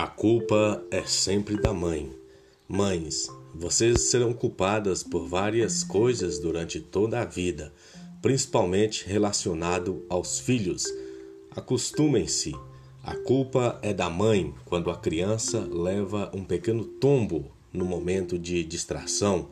A 0.00 0.06
culpa 0.06 0.80
é 0.92 1.02
sempre 1.02 1.60
da 1.60 1.74
mãe. 1.74 2.16
Mães, 2.68 3.28
vocês 3.52 4.02
serão 4.02 4.32
culpadas 4.32 5.02
por 5.02 5.26
várias 5.26 5.82
coisas 5.82 6.38
durante 6.38 6.78
toda 6.78 7.20
a 7.20 7.24
vida, 7.24 7.74
principalmente 8.22 9.04
relacionado 9.08 10.06
aos 10.08 10.38
filhos. 10.38 10.84
Acostumem-se. 11.50 12.54
A 13.02 13.16
culpa 13.16 13.76
é 13.82 13.92
da 13.92 14.08
mãe 14.08 14.54
quando 14.64 14.88
a 14.88 14.96
criança 14.96 15.68
leva 15.68 16.30
um 16.32 16.44
pequeno 16.44 16.84
tombo 16.84 17.50
no 17.72 17.84
momento 17.84 18.38
de 18.38 18.62
distração. 18.62 19.48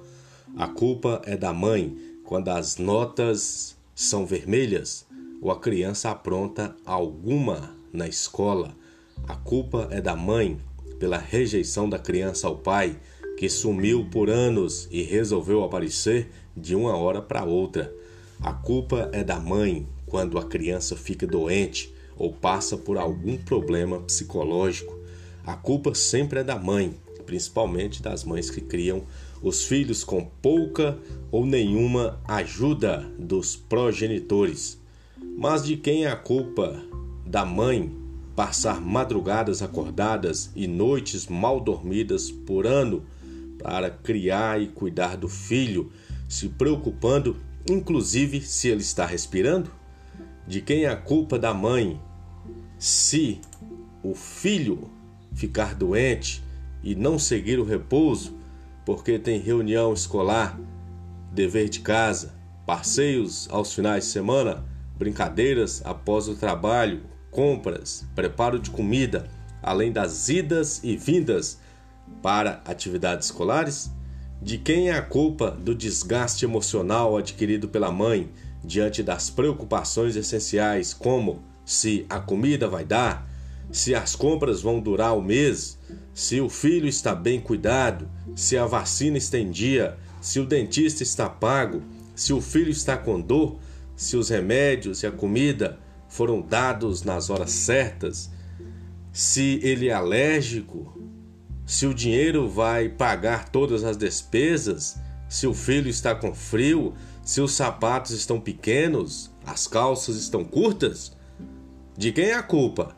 A 0.56 0.68
culpa 0.68 1.22
é 1.24 1.36
da 1.36 1.52
mãe 1.52 1.98
quando 2.22 2.50
as 2.50 2.76
notas 2.76 3.76
são 3.96 4.24
vermelhas 4.24 5.08
ou 5.42 5.50
a 5.50 5.58
criança 5.58 6.08
apronta 6.08 6.76
alguma 6.84 7.74
na 7.92 8.06
escola. 8.06 8.76
A 9.28 9.34
culpa 9.34 9.88
é 9.90 10.00
da 10.00 10.14
mãe 10.14 10.58
pela 10.98 11.18
rejeição 11.18 11.88
da 11.88 11.98
criança 11.98 12.46
ao 12.46 12.56
pai, 12.56 12.96
que 13.36 13.48
sumiu 13.48 14.06
por 14.10 14.30
anos 14.30 14.88
e 14.90 15.02
resolveu 15.02 15.64
aparecer 15.64 16.30
de 16.56 16.74
uma 16.74 16.96
hora 16.96 17.20
para 17.20 17.44
outra. 17.44 17.92
A 18.40 18.52
culpa 18.52 19.10
é 19.12 19.24
da 19.24 19.38
mãe 19.38 19.86
quando 20.06 20.38
a 20.38 20.44
criança 20.44 20.96
fica 20.96 21.26
doente 21.26 21.92
ou 22.16 22.32
passa 22.32 22.76
por 22.76 22.96
algum 22.96 23.36
problema 23.36 24.00
psicológico. 24.00 24.96
A 25.44 25.54
culpa 25.54 25.94
sempre 25.94 26.40
é 26.40 26.44
da 26.44 26.56
mãe, 26.56 26.94
principalmente 27.26 28.02
das 28.02 28.24
mães 28.24 28.48
que 28.48 28.60
criam 28.60 29.02
os 29.42 29.64
filhos 29.64 30.02
com 30.04 30.24
pouca 30.40 30.98
ou 31.30 31.44
nenhuma 31.44 32.20
ajuda 32.26 33.04
dos 33.18 33.56
progenitores. 33.56 34.78
Mas 35.36 35.64
de 35.64 35.76
quem 35.76 36.04
é 36.04 36.10
a 36.10 36.16
culpa? 36.16 36.80
Da 37.26 37.44
mãe 37.44 38.05
passar 38.36 38.80
madrugadas 38.80 39.62
acordadas 39.62 40.50
e 40.54 40.68
noites 40.68 41.26
mal 41.26 41.58
dormidas 41.58 42.30
por 42.30 42.66
ano 42.66 43.04
para 43.58 43.90
criar 43.90 44.60
e 44.60 44.68
cuidar 44.68 45.16
do 45.16 45.28
filho, 45.28 45.90
se 46.28 46.50
preocupando 46.50 47.36
inclusive 47.68 48.40
se 48.42 48.68
ele 48.68 48.82
está 48.82 49.06
respirando? 49.06 49.70
De 50.46 50.60
quem 50.60 50.84
é 50.84 50.88
a 50.88 50.96
culpa 50.96 51.38
da 51.38 51.52
mãe 51.52 52.00
se 52.78 53.40
o 54.02 54.14
filho 54.14 54.90
ficar 55.34 55.74
doente 55.74 56.44
e 56.82 56.94
não 56.94 57.18
seguir 57.18 57.58
o 57.58 57.64
repouso 57.64 58.36
porque 58.84 59.18
tem 59.18 59.40
reunião 59.40 59.92
escolar, 59.92 60.56
dever 61.32 61.68
de 61.68 61.80
casa, 61.80 62.32
passeios 62.64 63.48
aos 63.50 63.74
finais 63.74 64.04
de 64.04 64.10
semana, 64.10 64.64
brincadeiras 64.96 65.82
após 65.84 66.28
o 66.28 66.36
trabalho, 66.36 67.02
compras, 67.36 68.06
preparo 68.14 68.58
de 68.58 68.70
comida, 68.70 69.28
além 69.62 69.92
das 69.92 70.30
idas 70.30 70.80
e 70.82 70.96
vindas 70.96 71.58
para 72.22 72.62
atividades 72.64 73.26
escolares? 73.26 73.90
De 74.40 74.56
quem 74.56 74.88
é 74.88 74.94
a 74.94 75.02
culpa 75.02 75.50
do 75.50 75.74
desgaste 75.74 76.46
emocional 76.46 77.14
adquirido 77.14 77.68
pela 77.68 77.92
mãe 77.92 78.30
diante 78.64 79.02
das 79.02 79.28
preocupações 79.28 80.16
essenciais, 80.16 80.94
como 80.94 81.42
se 81.62 82.06
a 82.08 82.18
comida 82.18 82.68
vai 82.68 82.86
dar, 82.86 83.28
se 83.70 83.94
as 83.94 84.16
compras 84.16 84.62
vão 84.62 84.80
durar 84.80 85.14
o 85.14 85.20
mês, 85.20 85.78
se 86.14 86.40
o 86.40 86.48
filho 86.48 86.88
está 86.88 87.14
bem 87.14 87.38
cuidado, 87.38 88.08
se 88.34 88.56
a 88.56 88.64
vacina 88.64 89.18
está 89.18 89.38
em 89.38 89.50
dia, 89.50 89.98
se 90.22 90.40
o 90.40 90.46
dentista 90.46 91.02
está 91.02 91.28
pago, 91.28 91.82
se 92.14 92.32
o 92.32 92.40
filho 92.40 92.70
está 92.70 92.96
com 92.96 93.20
dor, 93.20 93.58
se 93.94 94.16
os 94.16 94.30
remédios 94.30 95.02
e 95.02 95.06
a 95.06 95.12
comida 95.12 95.78
foram 96.16 96.40
dados 96.40 97.02
nas 97.02 97.28
horas 97.28 97.50
certas, 97.50 98.30
se 99.12 99.60
ele 99.62 99.88
é 99.88 99.92
alérgico, 99.92 100.98
se 101.66 101.86
o 101.86 101.92
dinheiro 101.92 102.48
vai 102.48 102.88
pagar 102.88 103.50
todas 103.50 103.84
as 103.84 103.98
despesas, 103.98 104.96
se 105.28 105.46
o 105.46 105.52
filho 105.52 105.90
está 105.90 106.14
com 106.14 106.34
frio, 106.34 106.94
se 107.22 107.42
os 107.42 107.52
sapatos 107.52 108.12
estão 108.12 108.40
pequenos, 108.40 109.30
as 109.44 109.66
calças 109.66 110.16
estão 110.16 110.42
curtas? 110.42 111.14
De 111.98 112.12
quem 112.12 112.26
é 112.26 112.34
a 112.34 112.42
culpa? 112.42 112.96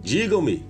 Digam-me. 0.00 0.64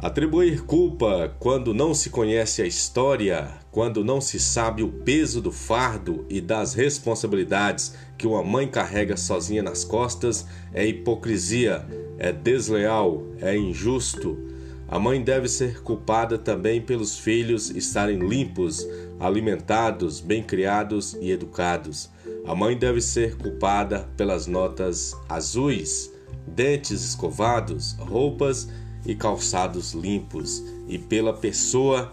Atribuir 0.00 0.62
culpa 0.62 1.34
quando 1.40 1.74
não 1.74 1.92
se 1.92 2.08
conhece 2.08 2.62
a 2.62 2.66
história, 2.66 3.48
quando 3.72 4.04
não 4.04 4.20
se 4.20 4.38
sabe 4.38 4.80
o 4.80 4.88
peso 4.88 5.40
do 5.40 5.50
fardo 5.50 6.24
e 6.30 6.40
das 6.40 6.72
responsabilidades 6.72 7.96
que 8.16 8.24
uma 8.24 8.44
mãe 8.44 8.68
carrega 8.68 9.16
sozinha 9.16 9.60
nas 9.60 9.82
costas, 9.82 10.46
é 10.72 10.86
hipocrisia, 10.86 11.84
é 12.16 12.30
desleal, 12.30 13.24
é 13.40 13.56
injusto. 13.56 14.38
A 14.86 15.00
mãe 15.00 15.20
deve 15.20 15.48
ser 15.48 15.82
culpada 15.82 16.38
também 16.38 16.80
pelos 16.80 17.18
filhos 17.18 17.68
estarem 17.68 18.20
limpos, 18.20 18.86
alimentados, 19.18 20.20
bem 20.20 20.44
criados 20.44 21.14
e 21.20 21.32
educados. 21.32 22.08
A 22.46 22.54
mãe 22.54 22.78
deve 22.78 23.00
ser 23.00 23.36
culpada 23.36 24.08
pelas 24.16 24.46
notas 24.46 25.12
azuis, 25.28 26.08
dentes 26.46 27.02
escovados, 27.02 27.96
roupas 27.98 28.68
e 28.68 28.87
calçados 29.14 29.92
limpos, 29.92 30.62
e 30.88 30.98
pela 30.98 31.32
pessoa 31.32 32.12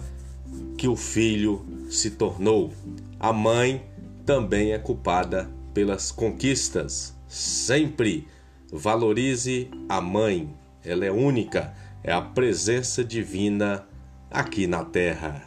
que 0.77 0.87
o 0.87 0.95
filho 0.95 1.65
se 1.89 2.11
tornou. 2.11 2.73
A 3.19 3.31
mãe 3.31 3.83
também 4.25 4.73
é 4.73 4.79
culpada 4.79 5.49
pelas 5.73 6.11
conquistas. 6.11 7.15
Sempre 7.27 8.27
valorize 8.71 9.69
a 9.87 9.99
mãe, 10.01 10.49
ela 10.83 11.05
é 11.05 11.11
única, 11.11 11.73
é 12.03 12.11
a 12.11 12.21
presença 12.21 13.03
divina 13.03 13.85
aqui 14.29 14.67
na 14.67 14.83
terra. 14.83 15.43